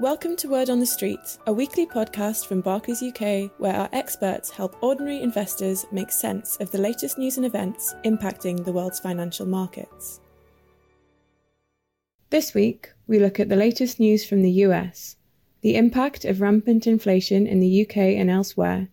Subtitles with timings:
[0.00, 4.48] Welcome to Word on the Street, a weekly podcast from Barclays UK where our experts
[4.48, 9.44] help ordinary investors make sense of the latest news and events impacting the world's financial
[9.44, 10.20] markets.
[12.30, 15.16] This week, we look at the latest news from the US,
[15.62, 18.90] the impact of rampant inflation in the UK and elsewhere,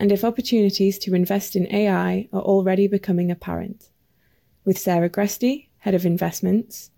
[0.00, 3.90] and if opportunities to invest in AI are already becoming apparent.
[4.64, 6.90] With Sarah Gresty, Head of Investments,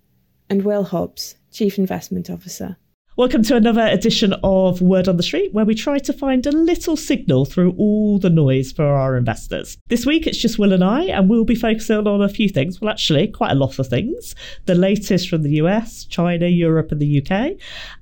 [0.48, 2.77] and Will Hobbs, Chief Investment Officer.
[3.21, 6.53] Welcome to another edition of Word on the Street, where we try to find a
[6.53, 9.76] little signal through all the noise for our investors.
[9.89, 12.81] This week it's just Will and I, and we'll be focusing on a few things.
[12.81, 14.35] Well, actually, quite a lot of things.
[14.64, 17.59] The latest from the US, China, Europe, and the UK,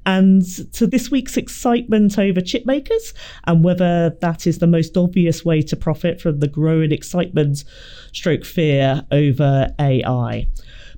[0.07, 3.13] and to this week's excitement over chip makers
[3.43, 7.65] and whether that is the most obvious way to profit from the growing excitement
[8.13, 10.47] stroke fear over AI.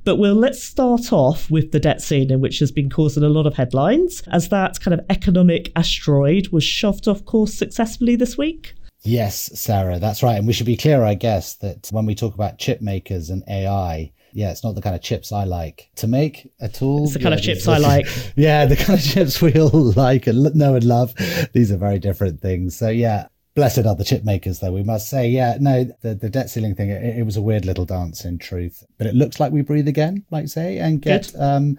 [0.05, 3.47] But we'll let's start off with the debt ceiling, which has been causing a lot
[3.47, 8.75] of headlines, as that kind of economic asteroid was shoved off course successfully this week.
[9.03, 10.37] Yes, Sarah, that's right.
[10.37, 13.43] And we should be clear, I guess, that when we talk about chip makers and
[13.49, 17.05] AI, yeah, it's not the kind of chips I like to make at all.
[17.05, 18.07] It's the kind yeah, of chips I like.
[18.37, 21.15] Yeah, the kind of chips we all like and know and love.
[21.53, 22.77] These are very different things.
[22.77, 25.29] So yeah, Blessed are the chip makers, though, we must say.
[25.29, 28.39] Yeah, no, the, the debt ceiling thing, it, it was a weird little dance in
[28.39, 28.85] truth.
[28.97, 31.79] But it looks like we breathe again, like say, and get um,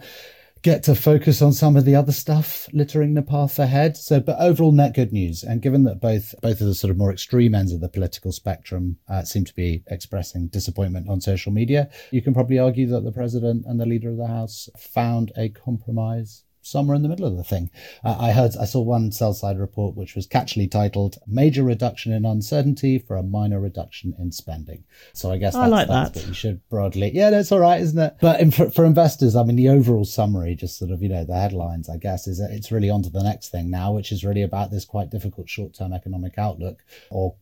[0.63, 3.97] get to focus on some of the other stuff littering the path ahead.
[3.97, 5.43] So, but overall, net good news.
[5.43, 8.31] And given that both both of the sort of more extreme ends of the political
[8.31, 13.03] spectrum uh, seem to be expressing disappointment on social media, you can probably argue that
[13.03, 17.25] the president and the leader of the house found a compromise somewhere in the middle
[17.25, 17.69] of the thing.
[18.03, 22.13] Uh, I heard, I saw one sell side report which was catchily titled "Major Reduction
[22.13, 26.11] in Uncertainty for a Minor Reduction in Spending." So I guess that's, I like that's
[26.11, 26.19] that.
[26.19, 27.11] what you should broadly.
[27.13, 28.15] Yeah, that's all right, isn't it?
[28.21, 31.25] But in, for, for investors, I mean, the overall summary, just sort of you know
[31.25, 34.11] the headlines, I guess, is that it's really on to the next thing now, which
[34.11, 37.35] is really about this quite difficult short term economic outlook, or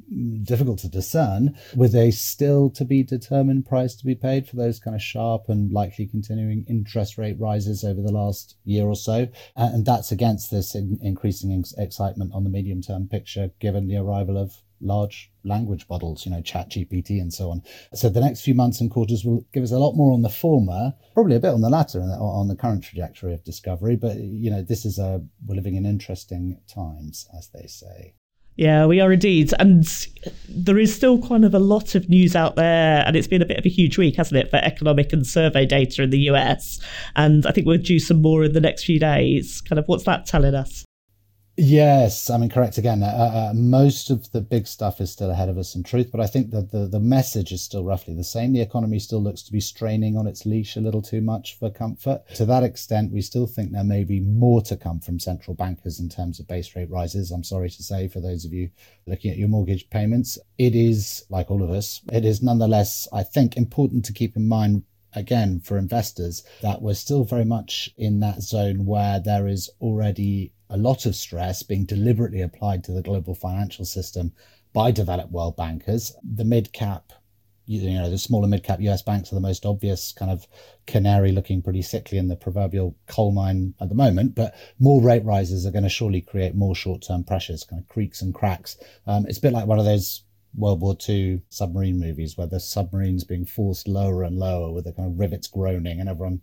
[0.44, 4.79] difficult to discern, with a still to be determined price to be paid for those
[4.79, 9.09] kind of sharp and likely continuing interest rate rises over the last year or so
[9.09, 9.28] so.
[9.56, 13.88] Uh, and that's against this in- increasing ex- excitement on the medium term picture, given
[13.88, 17.62] the arrival of large language models, you know, Chat GPT and so on.
[17.94, 20.30] So the next few months and quarters will give us a lot more on the
[20.30, 23.96] former, probably a bit on the latter, uh, on the current trajectory of discovery.
[23.96, 28.14] But you know, this is a we're living in interesting times, as they say.
[28.55, 29.53] Yeah, we are indeed.
[29.57, 29.85] And
[30.49, 33.45] there is still kind of a lot of news out there, and it's been a
[33.45, 36.79] bit of a huge week, hasn't it, for economic and survey data in the US.
[37.15, 39.61] And I think we'll do some more in the next few days.
[39.61, 40.83] Kind of what's that telling us?
[41.62, 43.03] Yes, I mean, correct again.
[43.03, 46.22] Uh, uh, most of the big stuff is still ahead of us in truth, but
[46.22, 48.53] I think that the, the message is still roughly the same.
[48.53, 51.70] The economy still looks to be straining on its leash a little too much for
[51.70, 52.22] comfort.
[52.36, 56.00] To that extent, we still think there may be more to come from central bankers
[56.00, 57.30] in terms of base rate rises.
[57.30, 58.70] I'm sorry to say, for those of you
[59.06, 63.24] looking at your mortgage payments, it is, like all of us, it is nonetheless, I
[63.24, 64.84] think, important to keep in mind
[65.14, 70.53] again for investors that we're still very much in that zone where there is already
[70.69, 74.34] a lot of stress being deliberately applied to the global financial system
[74.74, 76.16] by developed world bankers.
[76.24, 77.12] The mid cap,
[77.66, 80.47] you know, the smaller mid cap US banks are the most obvious kind of
[80.85, 84.35] canary looking pretty sickly in the proverbial coal mine at the moment.
[84.35, 87.88] But more rate rises are going to surely create more short term pressures, kind of
[87.88, 88.78] creaks and cracks.
[89.08, 90.24] Um, it's a bit like one of those
[90.56, 94.91] World War II submarine movies where the submarine's being forced lower and lower with the
[94.91, 96.41] kind of rivets groaning and everyone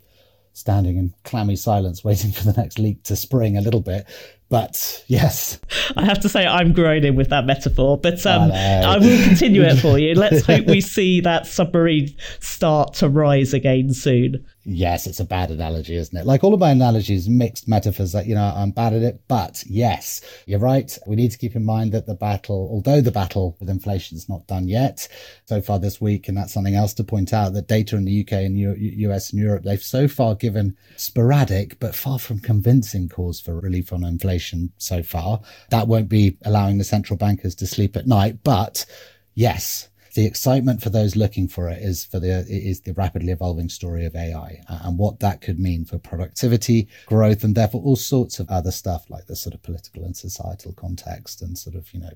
[0.56, 4.06] standing in clammy silence, waiting for the next leak to spring a little bit.
[4.48, 5.58] But yes,
[5.96, 9.62] I have to say I'm groaning with that metaphor, but um, I, I, will continue
[9.62, 10.14] it for you.
[10.14, 14.46] Let's hope we see that submarine start to rise again soon.
[14.68, 16.26] Yes, it's a bad analogy, isn't it?
[16.26, 19.20] Like all of my analogies, mixed metaphors that, you know, I'm bad at it.
[19.28, 20.96] But yes, you're right.
[21.06, 24.28] We need to keep in mind that the battle, although the battle with inflation is
[24.28, 25.08] not done yet
[25.44, 28.22] so far this week, and that's something else to point out that data in the
[28.22, 28.74] UK and U-
[29.10, 33.92] US and Europe, they've so far given sporadic, but far from convincing cause for relief
[33.92, 34.35] on inflation
[34.78, 35.40] so far.
[35.70, 38.38] That won't be allowing the central bankers to sleep at night.
[38.42, 38.86] But
[39.34, 43.68] yes, the excitement for those looking for it is for the is the rapidly evolving
[43.68, 48.40] story of AI and what that could mean for productivity, growth, and therefore all sorts
[48.40, 52.00] of other stuff like the sort of political and societal context and sort of you
[52.00, 52.14] know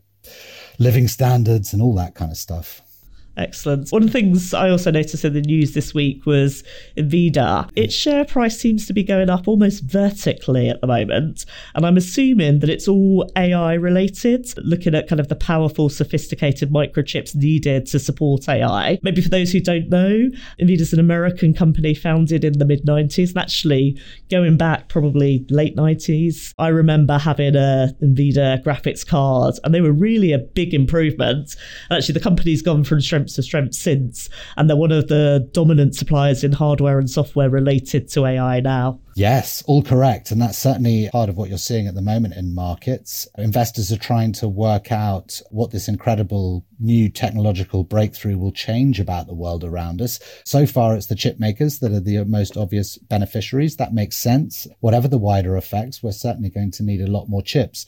[0.78, 2.80] living standards and all that kind of stuff.
[3.36, 3.90] Excellent.
[3.90, 6.64] One of the things I also noticed in the news this week was
[6.96, 7.70] Nvidia.
[7.74, 11.46] Its share price seems to be going up almost vertically at the moment.
[11.74, 16.70] And I'm assuming that it's all AI related, looking at kind of the powerful, sophisticated
[16.70, 18.98] microchips needed to support AI.
[19.02, 20.28] Maybe for those who don't know,
[20.60, 23.30] Nvidia's an American company founded in the mid 90s.
[23.30, 24.00] And actually,
[24.30, 29.92] going back probably late 90s, I remember having a Nvidia graphics card, and they were
[29.92, 31.56] really a big improvement.
[31.88, 35.48] And actually, the company's gone from strength to strength since, and they're one of the
[35.52, 39.00] dominant suppliers in hardware and software related to AI now.
[39.16, 40.30] Yes, all correct.
[40.30, 43.28] And that's certainly part of what you're seeing at the moment in markets.
[43.36, 49.26] Investors are trying to work out what this incredible new technological breakthrough will change about
[49.26, 50.20] the world around us.
[50.44, 53.76] So far, it's the chip makers that are the most obvious beneficiaries.
[53.76, 54.66] That makes sense.
[54.78, 57.86] Whatever the wider effects, we're certainly going to need a lot more chips.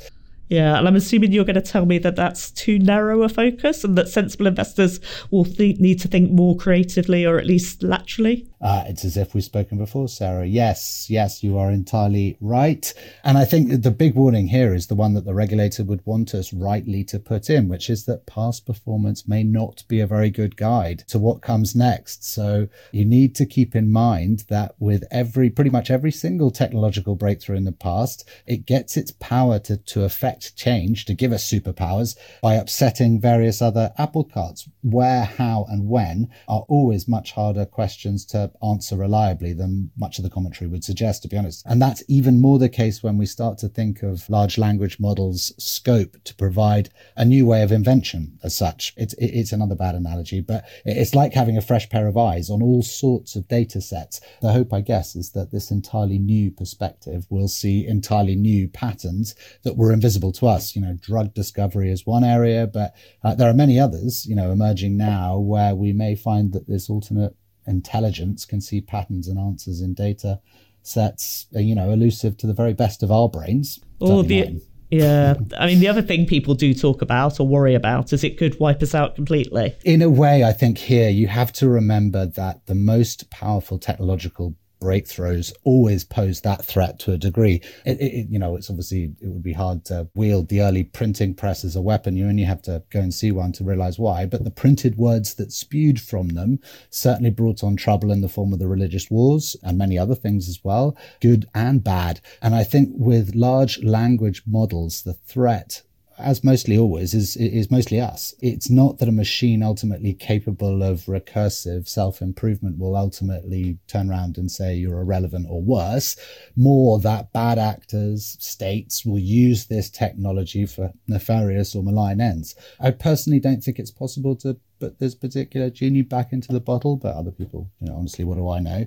[0.49, 3.85] Yeah, and I'm assuming you're going to tell me that that's too narrow a focus
[3.85, 5.01] and that sensible investors
[5.31, 8.47] will think, need to think more creatively or at least laterally.
[8.61, 10.47] Uh, it's as if we've spoken before, Sarah.
[10.47, 12.93] Yes, yes, you are entirely right.
[13.25, 16.35] And I think the big warning here is the one that the regulator would want
[16.35, 20.31] us rightly to put in, which is that past performance may not be a very
[20.31, 22.25] good guide to what comes next.
[22.25, 27.17] So you need to keep in mind that with every, pretty much every single technological
[27.17, 31.49] breakthrough in the past, it gets its power to, to affect change, to give us
[31.49, 34.69] superpowers by upsetting various other apple carts.
[34.83, 40.25] Where, how, and when are always much harder questions to answer reliably than much of
[40.25, 41.65] the commentary would suggest, to be honest.
[41.67, 45.53] And that's even more the case when we start to think of large language models'
[45.59, 48.95] scope to provide a new way of invention as such.
[48.97, 52.63] It's, it's another bad analogy, but it's like having a fresh pair of eyes on
[52.63, 54.21] all sorts of data sets.
[54.41, 59.35] The hope, I guess, is that this entirely new perspective will see entirely new patterns
[59.63, 60.77] that were invisible to us.
[60.77, 64.53] You know, drug discovery is one area, but uh, there are many others, you know,
[64.53, 67.35] emerging now where we may find that this alternate
[67.67, 70.41] intelligence can see patterns and answers in data
[70.83, 73.81] sets, uh, you know, elusive to the very best of our brains.
[73.99, 74.61] Or the,
[74.91, 75.35] yeah.
[75.57, 78.61] I mean, the other thing people do talk about or worry about is it could
[78.61, 79.75] wipe us out completely.
[79.85, 84.55] In a way, I think here you have to remember that the most powerful technological
[84.83, 87.61] breakthroughs always pose that threat to a degree.
[87.87, 91.35] It, it, you know, it's obviously, it would be hard to wield the early printing
[91.35, 92.17] press as a weapon.
[92.17, 94.27] You only have to go and see one to realize why.
[94.27, 96.59] But the printed words that spewed from them
[96.91, 100.49] certainly brought on trouble in the form of the religious wars and many other things
[100.49, 102.21] as well, good and bad.
[102.41, 105.83] And I think with large language models, the threat
[106.19, 108.35] as mostly always, is is mostly us.
[108.41, 114.39] It's not that a machine ultimately capable of recursive self improvement will ultimately turn around
[114.39, 116.17] and say you're irrelevant or worse.
[116.57, 122.55] More that bad actors, states will use this technology for nefarious or malign ends.
[122.81, 126.97] I personally don't think it's possible to put this particular genie back into the bottle,
[126.97, 128.87] but other people, you know, honestly, what do I know?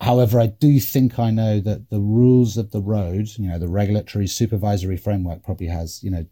[0.00, 3.68] However, I do think I know that the rules of the road, you know, the
[3.68, 6.26] regulatory supervisory framework probably has, you know,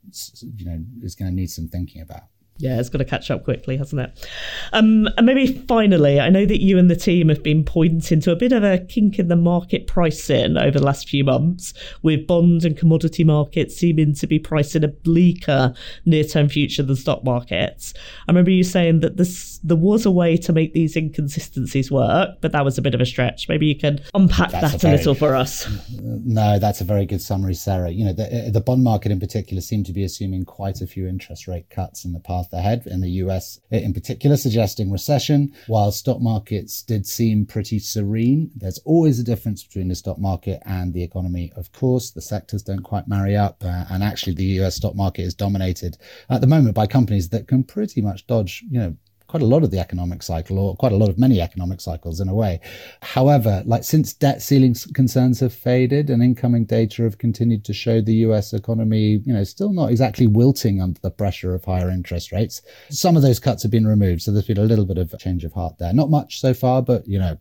[0.57, 2.25] you know, is going to need some thinking about.
[2.59, 4.29] Yeah, it's got to catch up quickly, hasn't it?
[4.73, 8.31] Um, and maybe finally, I know that you and the team have been pointing to
[8.31, 12.29] a bit of a kink in the market pricing over the last few months, with
[12.29, 15.75] bond and commodity markets seeming to be pricing a bleaker
[16.05, 17.93] near-term future than stock markets.
[18.29, 22.37] I remember you saying that this there was a way to make these inconsistencies work,
[22.41, 23.49] but that was a bit of a stretch.
[23.49, 25.67] Maybe you can unpack that's that a, very, a, little for us.
[26.27, 27.91] No, that's a very good summary, Sarah.
[27.91, 31.06] You know, the, the bond market in particular seemed to be assuming quite a few
[31.06, 35.52] interest rate cuts in the past path ahead in the US in particular, suggesting recession.
[35.67, 40.62] While stock markets did seem pretty serene, there's always a difference between the stock market
[40.64, 41.52] and the economy.
[41.56, 43.62] Of course, the sectors don't quite marry up.
[43.64, 45.96] Uh, and actually, the US stock market is dominated
[46.31, 48.96] at the moment by companies that can pretty much dodge, you know,
[49.34, 52.20] quite a lot of the economic cycle or quite a lot of many economic cycles
[52.20, 52.60] in a way.
[53.03, 58.00] However, like since debt ceiling concerns have faded and incoming data have continued to show
[58.00, 62.31] the US economy, you know, still not exactly wilting under the pressure of higher interest
[62.31, 64.22] rates, some of those cuts have been removed.
[64.22, 65.93] So there's been a little bit of change of heart there.
[65.93, 67.36] Not much so far, but you know,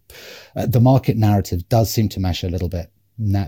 [0.55, 2.91] uh, the market narrative does seem to mesh a little bit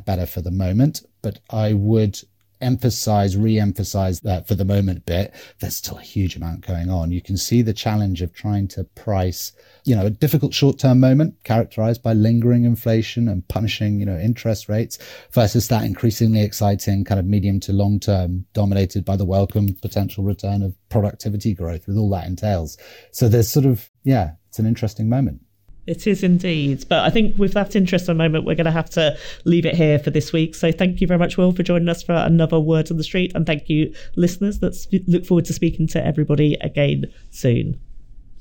[0.05, 1.01] better for the moment.
[1.23, 2.21] But I would
[2.65, 7.11] emphasize, re-emphasize that for the moment bit, there's still a huge amount going on.
[7.11, 9.53] You can see the challenge of trying to price,
[9.85, 14.67] you know, a difficult short-term moment characterized by lingering inflation and punishing, you know, interest
[14.67, 14.97] rates
[15.31, 20.23] versus that increasingly exciting kind of medium to long term dominated by the welcome potential
[20.23, 22.77] return of productivity growth with all that entails.
[23.11, 25.44] So there's sort of, yeah, it's an interesting moment.
[25.87, 26.85] It is indeed.
[26.89, 29.99] But I think with that interesting moment, we're going to have to leave it here
[29.99, 30.55] for this week.
[30.55, 33.31] So thank you very much, Will, for joining us for another Word on the Street.
[33.35, 34.75] And thank you, listeners, that
[35.07, 37.79] look forward to speaking to everybody again soon.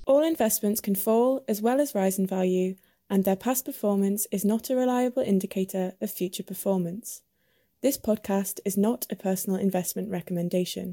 [0.06, 2.76] All investments can fall as well as rise in value,
[3.08, 7.22] and their past performance is not a reliable indicator of future performance.
[7.82, 10.92] This podcast is not a personal investment recommendation.